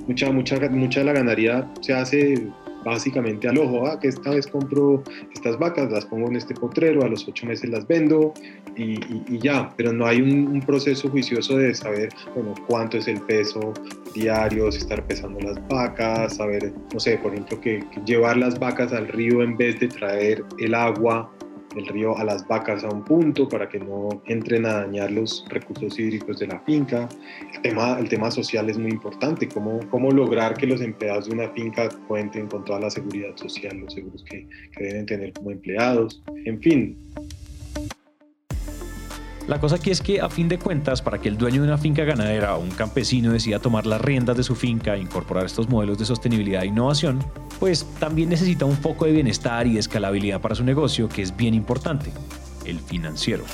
Mucha, 0.07 0.31
mucha, 0.31 0.61
mucha 0.71 1.01
de 1.01 1.07
la 1.07 1.13
ganadería 1.13 1.69
se 1.81 1.93
hace 1.93 2.47
básicamente 2.85 3.49
al 3.49 3.59
ojo, 3.59 3.87
ah, 3.87 3.99
que 3.99 4.09
esta 4.09 4.31
vez 4.31 4.47
compro 4.47 5.03
estas 5.35 5.59
vacas, 5.59 5.91
las 5.91 6.07
pongo 6.07 6.29
en 6.29 6.37
este 6.37 6.55
potrero, 6.55 7.05
a 7.05 7.09
los 7.09 7.27
ocho 7.27 7.47
meses 7.47 7.71
las 7.71 7.87
vendo 7.87 8.35
y, 8.77 9.39
ya, 9.39 9.73
pero 9.77 9.93
no 9.93 10.07
hay 10.07 10.21
un, 10.21 10.63
proceso 10.63 11.09
juicioso 11.09 11.57
de 11.57 11.75
saber, 11.75 12.11
bueno, 12.35 12.55
cuánto 12.67 12.99
es 12.99 13.09
el 13.09 13.21
peso 13.23 13.73
diario, 14.15 14.69
estar 14.69 15.03
pesando 15.07 15.41
las 15.41 15.67
vacas, 15.69 16.37
saber, 16.37 16.73
no 16.93 17.01
sé, 17.01 17.17
por 17.19 17.33
ejemplo, 17.33 17.61
que 17.61 17.85
llevar 18.05 18.37
las 18.37 18.59
vacas 18.59 18.93
al 18.93 19.09
río 19.09 19.43
en 19.43 19.57
vez 19.57 19.81
de 19.81 19.89
traer 19.89 20.45
el 20.59 20.75
agua 20.75 21.31
el 21.79 21.87
río 21.87 22.17
a 22.17 22.25
las 22.25 22.47
vacas 22.47 22.85
a 22.85 22.89
un 22.89 23.05
punto 23.05 23.49
para 23.49 23.69
que 23.69 23.79
no 23.79 24.23
entren 24.27 24.67
a 24.67 24.81
dañar 24.81 25.11
los 25.11 25.45
recursos 25.49 25.99
hídricos 25.99 26.39
de 26.39 26.49
la 26.49 26.61
finca. 26.61 27.09
El 27.55 27.63
tema, 27.63 27.99
el 27.99 28.09
tema 28.09 28.31
social 28.31 28.69
es 28.69 28.79
muy 28.79 28.91
importante, 28.91 29.49
cómo, 29.49 29.81
cómo 29.91 30.11
lograr 30.11 30.55
que 30.55 30.67
los 30.67 30.81
empleados 30.81 31.27
de 31.27 31.35
una 31.35 31.49
finca 31.51 31.89
cuenten 32.07 32.49
con 32.49 32.65
toda 32.65 32.81
la 32.81 32.91
seguridad 32.91 33.37
social, 33.37 33.79
los 33.79 33.95
seguros 33.95 34.25
que, 34.25 34.47
que 34.77 34.85
deben 34.85 35.07
tener 35.07 35.33
como 35.33 35.51
empleados, 35.51 36.23
en 36.45 36.61
fin, 36.61 36.97
la 39.49 39.59
cosa 39.59 39.77
aquí 39.77 39.91
es 39.91 40.03
que, 40.03 40.21
a 40.21 40.29
fin 40.29 40.47
de 40.47 40.59
cuentas, 40.59 41.01
para 41.01 41.19
que 41.19 41.31
el 41.31 41.39
dueño 41.39 41.63
de 41.63 41.69
una 41.69 41.79
finca 41.79 42.05
ganadera 42.05 42.55
o 42.55 42.61
un 42.61 42.71
campesino 42.71 43.33
decida 43.33 43.59
tomar 43.59 43.87
las 43.87 43.99
riendas 43.99 44.37
de 44.37 44.43
su 44.43 44.55
finca 44.55 44.95
e 44.95 45.01
incorporar 45.01 45.47
estos 45.47 45.71
modelos 45.71 45.97
de 45.97 46.05
sostenibilidad 46.05 46.65
e 46.65 46.67
innovación, 46.67 47.25
pues 47.59 47.87
también 47.99 48.29
necesita 48.29 48.65
un 48.65 48.77
foco 48.77 49.05
de 49.05 49.13
bienestar 49.13 49.67
y 49.67 49.79
escalabilidad 49.79 50.41
para 50.41 50.55
su 50.55 50.65
negocio, 50.65 51.09
que 51.09 51.23
es 51.23 51.37
bien 51.37 51.55
importante, 51.55 52.11
el 52.65 52.79
financiero. 52.79 53.45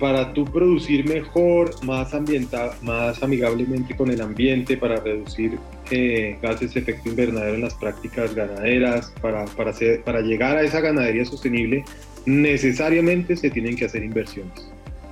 Para 0.00 0.32
tú 0.32 0.44
producir 0.44 1.08
mejor, 1.08 1.72
más, 1.84 2.12
ambiental, 2.14 2.72
más 2.82 3.22
amigablemente 3.22 3.96
con 3.96 4.10
el 4.10 4.20
ambiente, 4.20 4.76
para 4.76 4.96
reducir 4.96 5.58
eh, 5.90 6.36
gases 6.42 6.74
de 6.74 6.80
efecto 6.80 7.08
invernadero 7.10 7.54
en 7.54 7.60
las 7.62 7.74
prácticas 7.74 8.34
ganaderas, 8.34 9.12
para, 9.22 9.44
para, 9.46 9.72
para 10.04 10.20
llegar 10.20 10.56
a 10.56 10.62
esa 10.62 10.80
ganadería 10.80 11.24
sostenible, 11.24 11.84
necesariamente 12.26 13.36
se 13.36 13.50
tienen 13.50 13.76
que 13.76 13.84
hacer 13.84 14.02
inversiones. 14.02 14.70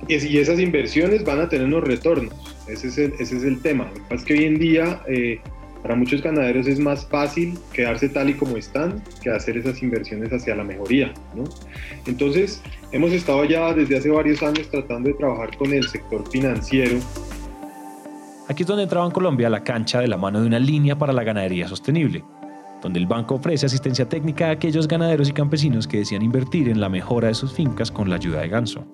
Y 0.09 0.37
esas 0.37 0.59
inversiones 0.59 1.23
van 1.23 1.39
a 1.39 1.47
tener 1.47 1.65
unos 1.65 1.85
retornos. 1.85 2.33
Ese 2.67 2.89
es 2.89 2.97
el, 2.97 3.13
ese 3.19 3.37
es 3.37 3.43
el 3.43 3.61
tema. 3.61 3.89
Es 4.09 4.25
que 4.25 4.33
hoy 4.33 4.43
en 4.43 4.59
día 4.59 5.01
eh, 5.07 5.39
para 5.83 5.95
muchos 5.95 6.23
ganaderos 6.23 6.65
es 6.65 6.79
más 6.79 7.05
fácil 7.05 7.59
quedarse 7.73 8.09
tal 8.09 8.29
y 8.29 8.33
como 8.33 8.57
están 8.57 9.03
que 9.21 9.29
hacer 9.29 9.57
esas 9.57 9.83
inversiones 9.83 10.31
hacia 10.31 10.55
la 10.55 10.63
mejoría. 10.63 11.13
¿no? 11.35 11.43
Entonces, 12.07 12.63
hemos 12.91 13.11
estado 13.11 13.43
ya 13.45 13.73
desde 13.73 13.97
hace 13.97 14.09
varios 14.09 14.41
años 14.41 14.67
tratando 14.69 15.09
de 15.09 15.15
trabajar 15.15 15.55
con 15.57 15.71
el 15.73 15.87
sector 15.87 16.27
financiero. 16.31 16.97
Aquí 18.47 18.63
es 18.63 18.67
donde 18.67 18.83
entraba 18.83 19.05
en 19.05 19.11
Colombia 19.11 19.49
la 19.49 19.63
cancha 19.63 19.99
de 19.99 20.07
la 20.07 20.17
mano 20.17 20.41
de 20.41 20.47
una 20.47 20.59
línea 20.59 20.97
para 20.97 21.13
la 21.13 21.23
ganadería 21.23 21.67
sostenible 21.67 22.23
donde 22.81 22.99
el 22.99 23.07
banco 23.07 23.35
ofrece 23.35 23.65
asistencia 23.65 24.09
técnica 24.09 24.49
a 24.49 24.51
aquellos 24.51 24.89
ganaderos 24.89 25.29
y 25.29 25.31
campesinos 25.31 25.87
que 25.87 25.99
desean 25.99 26.21
invertir 26.21 26.67
en 26.67 26.81
la 26.81 26.89
mejora 26.89 27.29
de 27.29 27.33
sus 27.33 27.53
fincas 27.53 27.89
con 27.89 28.09
la 28.09 28.17
ayuda 28.17 28.41
de 28.41 28.49
Ganso. 28.49 28.85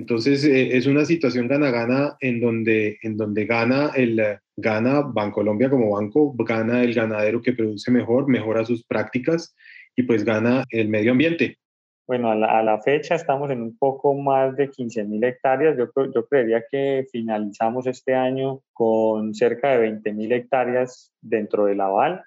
Entonces 0.00 0.46
eh, 0.46 0.78
es 0.78 0.86
una 0.86 1.04
situación 1.04 1.46
gana-gana 1.46 2.16
en 2.20 2.40
donde, 2.40 2.98
en 3.02 3.18
donde 3.18 3.44
gana, 3.44 3.90
el, 3.94 4.18
gana 4.56 5.02
Bancolombia 5.02 5.68
como 5.68 5.90
banco, 5.90 6.34
gana 6.38 6.82
el 6.82 6.94
ganadero 6.94 7.42
que 7.42 7.52
produce 7.52 7.90
mejor, 7.90 8.26
mejora 8.26 8.64
sus 8.64 8.82
prácticas 8.82 9.54
y 9.94 10.04
pues 10.04 10.24
gana 10.24 10.64
el 10.70 10.88
medio 10.88 11.12
ambiente. 11.12 11.58
Bueno, 12.06 12.30
a 12.30 12.62
la, 12.62 12.80
fecha 12.80 13.14
estamos 13.14 13.50
en 13.50 13.60
un 13.60 13.76
poco 13.76 14.14
más 14.14 14.56
de 14.56 14.70
15.000 14.70 15.22
hectáreas. 15.22 15.76
Yo, 15.76 15.90
yo 16.14 16.26
creería 16.26 16.64
que 16.70 17.04
finalizamos 17.12 17.86
este 17.86 18.14
año 18.14 18.62
con 18.72 19.34
cerca 19.34 19.76
de 19.76 19.92
20.000 19.92 20.32
hectáreas 20.32 21.12
dentro 21.20 21.66
del 21.66 21.82
aval, 21.82 22.24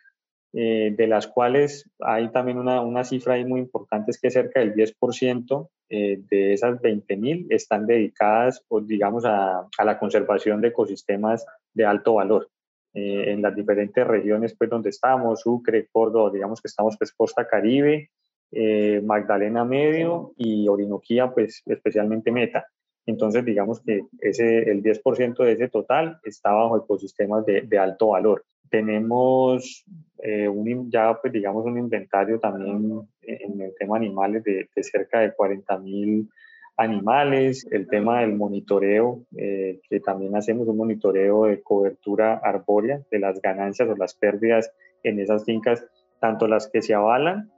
eh, 0.53 0.93
de 0.95 1.07
las 1.07 1.27
cuales 1.27 1.89
hay 1.99 2.31
también 2.31 2.59
una, 2.59 2.81
una, 2.81 3.03
cifra 3.03 3.33
ahí 3.33 3.45
muy 3.45 3.59
importante, 3.59 4.11
es 4.11 4.19
que 4.19 4.29
cerca 4.29 4.59
del 4.59 4.73
10% 4.75 5.69
eh, 5.89 6.19
de 6.29 6.53
esas 6.53 6.79
20.000 6.79 7.47
están 7.49 7.85
dedicadas, 7.85 8.63
o 8.67 8.79
digamos, 8.81 9.25
a, 9.25 9.67
a, 9.77 9.83
la 9.83 9.99
conservación 9.99 10.61
de 10.61 10.69
ecosistemas 10.69 11.45
de 11.73 11.85
alto 11.85 12.15
valor. 12.15 12.49
Eh, 12.95 13.31
en 13.31 13.41
las 13.41 13.55
diferentes 13.55 14.05
regiones 14.05 14.55
pues, 14.55 14.69
donde 14.69 14.91
estamos, 14.91 15.41
Sucre, 15.41 15.87
Córdoba, 15.91 16.29
digamos 16.31 16.61
que 16.61 16.67
estamos 16.67 16.95
pues 16.95 17.11
Costa 17.11 17.47
Caribe, 17.47 18.11
eh, 18.51 19.01
Magdalena 19.03 19.65
Medio 19.65 20.33
y 20.37 20.67
Orinoquía, 20.67 21.33
pues 21.33 21.63
especialmente 21.65 22.31
Meta. 22.31 22.67
Entonces, 23.07 23.43
digamos 23.43 23.81
que 23.81 24.03
ese, 24.19 24.69
el 24.69 24.83
10% 24.83 25.43
de 25.43 25.53
ese 25.53 25.69
total 25.69 26.19
está 26.23 26.51
bajo 26.51 26.77
ecosistemas 26.77 27.43
de, 27.47 27.61
de 27.61 27.79
alto 27.79 28.09
valor. 28.09 28.45
Tenemos 28.69 29.83
eh, 30.23 30.47
un, 30.47 30.89
ya, 30.89 31.19
pues, 31.21 31.33
digamos, 31.33 31.65
un 31.65 31.77
inventario 31.77 32.39
también 32.39 33.01
en 33.21 33.61
el 33.61 33.73
tema 33.77 33.97
animales 33.97 34.43
de, 34.43 34.69
de 34.75 34.83
cerca 34.83 35.19
de 35.19 35.33
40 35.33 35.77
mil 35.79 36.29
animales, 36.77 37.67
el 37.71 37.87
tema 37.87 38.21
del 38.21 38.35
monitoreo, 38.35 39.23
eh, 39.37 39.79
que 39.87 39.99
también 39.99 40.35
hacemos 40.35 40.67
un 40.67 40.77
monitoreo 40.77 41.45
de 41.45 41.61
cobertura 41.61 42.35
arbórea 42.43 43.01
de 43.11 43.19
las 43.19 43.41
ganancias 43.41 43.89
o 43.89 43.95
las 43.95 44.15
pérdidas 44.15 44.71
en 45.03 45.19
esas 45.19 45.45
fincas, 45.45 45.85
tanto 46.19 46.47
las 46.47 46.67
que 46.67 46.81
se 46.81 46.93
avalan 46.93 47.51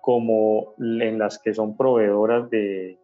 como 0.00 0.74
en 0.78 1.18
las 1.18 1.38
que 1.38 1.54
son 1.54 1.76
proveedoras 1.76 2.48
de, 2.50 2.98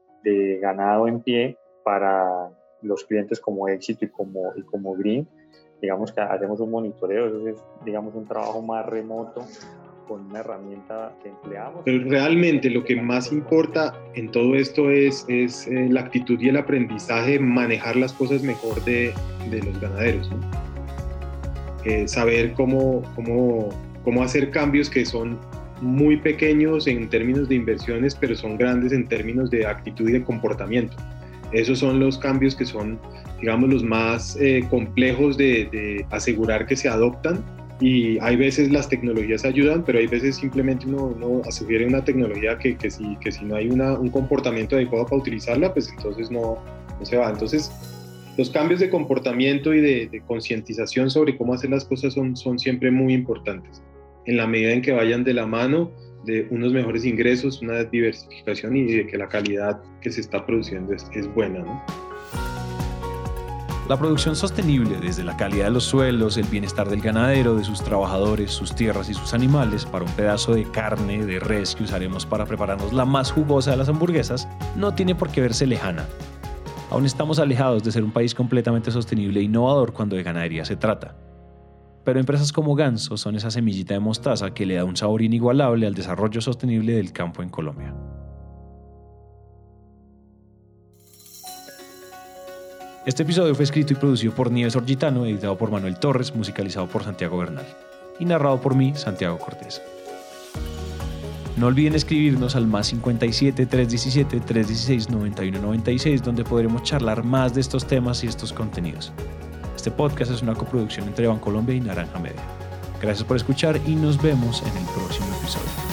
ganado 0.61 1.09
en 1.09 1.23
pie 1.23 1.57
para 1.83 2.51
los 2.83 3.05
clientes 3.05 3.41
como 3.41 3.67
Éxito 3.67 4.05
y 4.05 4.09
como, 4.09 4.53
y 4.57 4.63
como 4.63 4.95
Green. 4.95 5.27
Digamos 5.81 6.13
que 6.13 6.21
hacemos 6.21 6.61
un 6.61 6.71
monitoreo, 6.71 7.49
es 7.49 7.59
digamos 7.85 8.15
un 8.15 8.27
trabajo 8.27 8.61
más 8.63 8.85
remoto 8.87 9.45
con 10.09 10.27
una 10.27 10.41
herramienta 10.41 11.13
que 11.23 11.29
empleamos. 11.29 11.83
Pero 11.85 12.09
realmente 12.09 12.71
lo 12.71 12.83
que 12.83 12.97
más 12.97 13.31
importa 13.31 13.95
en 14.15 14.31
todo 14.31 14.55
esto 14.55 14.91
es, 14.91 15.25
es 15.29 15.69
eh, 15.69 15.89
la 15.91 16.01
actitud 16.01 16.41
y 16.41 16.49
el 16.49 16.57
aprendizaje, 16.57 17.39
manejar 17.39 17.95
las 17.97 18.13
cosas 18.13 18.43
mejor 18.43 18.83
de, 18.85 19.13
de 19.51 19.63
los 19.63 19.79
ganaderos. 19.81 20.31
Eh, 21.85 22.09
saber 22.09 22.55
cómo, 22.55 23.03
cómo, 23.15 23.69
cómo 24.03 24.23
hacer 24.23 24.51
cambios 24.51 24.91
que 24.91 25.05
son 25.05 25.39
muy 25.81 26.17
pequeños 26.17 26.87
en 26.87 27.09
términos 27.09 27.49
de 27.49 27.55
inversiones, 27.55 28.15
pero 28.15 28.35
son 28.35 28.57
grandes 28.57 28.93
en 28.93 29.07
términos 29.07 29.51
de 29.51 29.67
actitud 29.67 30.09
y 30.09 30.13
de 30.13 30.25
comportamiento. 30.25 30.97
Esos 31.53 31.79
son 31.79 32.01
los 32.01 32.19
cambios 32.19 32.55
que 32.55 32.67
son, 32.67 32.99
digamos, 33.41 33.71
los 33.71 33.85
más 33.85 34.37
eh, 34.41 34.65
complejos 34.71 35.37
de, 35.37 36.05
asegurar 36.11 36.67
que 36.67 36.77
se 36.77 36.89
adoptan. 36.89 37.45
Y 37.81 38.19
hay 38.19 38.35
veces 38.37 38.73
las 38.73 38.89
tecnologías 38.89 39.45
ayudan, 39.45 39.85
pero 39.85 40.01
hay 40.01 40.09
veces 40.09 40.37
simplemente 40.37 40.87
uno, 40.87 41.15
uno 41.17 41.43
sugiere 41.51 41.87
una 41.87 42.05
tecnología 42.05 42.59
que, 42.59 42.77
que, 42.77 42.91
si, 42.91 43.17
que 43.21 43.31
si 43.31 43.45
no 43.45 43.55
hay 43.55 43.69
una, 43.69 43.93
un 43.93 44.11
comportamiento 44.11 44.75
adecuado 44.75 45.05
para 45.07 45.19
utilizarla, 45.19 45.73
pues 45.73 45.89
entonces 45.89 46.29
no, 46.31 46.59
no 46.99 47.07
se 47.07 47.17
va. 47.17 47.31
Entonces, 47.31 47.71
los 48.37 48.51
cambios 48.51 48.81
de 48.81 48.91
comportamiento 48.91 49.73
y 49.73 49.81
de, 49.81 50.09
de 50.09 50.21
concientización 50.23 51.09
sobre 51.09 51.37
cómo 51.37 51.55
hacer 51.55 51.71
las 51.71 51.85
cosas 51.85 52.15
son, 52.15 52.37
son 52.37 52.59
siempre 52.59 52.91
muy 52.91 53.15
importantes 53.15 53.81
en 54.29 54.37
la 54.37 54.47
medida 54.47 54.73
en 54.73 54.83
que 54.83 54.93
vayan 54.93 55.25
de 55.25 55.35
la 55.35 55.47
mano 55.47 55.91
de 56.25 56.47
unos 56.51 56.73
mejores 56.73 57.05
ingresos, 57.05 57.63
una 57.63 57.83
diversificación 57.85 58.77
y 58.77 58.85
de 58.93 59.07
que 59.07 59.17
la 59.17 59.27
calidad 59.27 59.81
que 60.03 60.13
se 60.13 60.21
está 60.21 60.45
produciendo 60.45 60.93
es, 60.93 61.07
es 61.15 61.33
buena. 61.35 61.61
¿no? 61.61 62.08
La 63.89 63.97
producción 63.97 64.37
sostenible, 64.37 64.99
desde 65.01 65.25
la 65.25 65.35
calidad 65.39 65.65
de 65.65 65.71
los 65.71 65.85
suelos, 65.85 66.37
el 66.37 66.45
bienestar 66.45 66.91
del 66.91 67.01
ganadero, 67.01 67.57
de 67.57 67.65
sus 67.65 67.83
trabajadores, 67.83 68.51
sus 68.51 68.75
tierras 68.75 69.09
y 69.09 69.15
sus 69.15 69.33
animales, 69.33 69.87
para 69.87 70.05
un 70.05 70.11
pedazo 70.11 70.53
de 70.53 70.71
carne 70.71 71.25
de 71.25 71.41
res 71.41 71.75
que 71.75 71.85
usaremos 71.85 72.27
para 72.27 72.45
prepararnos 72.45 72.93
la 72.93 73.07
más 73.07 73.33
jugosa 73.33 73.71
de 73.71 73.79
las 73.79 73.89
hamburguesas, 73.89 74.47
no 74.77 74.93
tiene 74.93 75.15
por 75.15 75.31
qué 75.31 75.41
verse 75.41 75.67
lejana. 75.67 76.05
Aún 76.91 77.07
estamos 77.07 77.39
alejados 77.39 77.83
de 77.83 77.91
ser 77.91 78.05
un 78.05 78.13
país 78.13 78.35
completamente 78.35 78.91
sostenible 78.91 79.41
e 79.41 79.45
innovador 79.45 79.95
cuando 79.95 80.17
de 80.17 80.23
ganadería 80.23 80.67
se 80.67 80.77
trata. 80.77 81.17
Pero 82.05 82.21
empresas 82.21 82.53
como 82.53 82.75
Ganso 82.75 83.17
son 83.17 83.37
esa 83.37 83.51
semillita 83.51 83.95
de 83.95 84.01
mostaza 84.01 84.53
que 84.53 84.67
le 84.67 84.75
da 84.75 84.85
un 84.85 84.99
sabor 84.99 85.23
inigualable 85.23 85.87
al 85.87 85.95
desarrollo 85.95 86.43
sostenible 86.43 86.93
del 86.93 87.13
campo 87.13 87.43
en 87.43 87.49
Colombia. 87.49 87.95
Este 93.09 93.23
episodio 93.23 93.55
fue 93.55 93.65
escrito 93.65 93.95
y 93.95 93.97
producido 93.97 94.35
por 94.35 94.53
Nieves 94.53 94.77
Orgitano, 94.77 95.25
editado 95.25 95.57
por 95.57 95.71
Manuel 95.71 95.99
Torres, 95.99 96.35
musicalizado 96.35 96.87
por 96.89 97.05
Santiago 97.05 97.39
Bernal 97.39 97.65
y 98.19 98.27
narrado 98.27 98.61
por 98.61 98.75
mí, 98.75 98.93
Santiago 98.97 99.39
Cortés. 99.39 99.81
No 101.57 101.69
olviden 101.69 101.95
escribirnos 101.95 102.55
al 102.55 102.67
más 102.67 102.89
57 102.89 103.65
317 103.65 104.41
316 104.41 105.09
9196 105.09 106.23
donde 106.23 106.45
podremos 106.45 106.83
charlar 106.83 107.25
más 107.25 107.55
de 107.55 107.63
estos 107.63 107.87
temas 107.87 108.23
y 108.25 108.27
estos 108.27 108.53
contenidos. 108.53 109.11
Este 109.75 109.91
podcast 109.91 110.31
es 110.31 110.43
una 110.43 110.53
coproducción 110.53 111.09
entre 111.09 111.29
Bancolombia 111.29 111.77
y 111.77 111.81
Naranja 111.81 112.19
Media. 112.19 112.43
Gracias 113.01 113.27
por 113.27 113.39
escuchar 113.39 113.81
y 113.87 113.95
nos 113.95 114.21
vemos 114.21 114.61
en 114.61 114.77
el 114.77 114.85
próximo 114.85 115.29
episodio. 115.41 115.88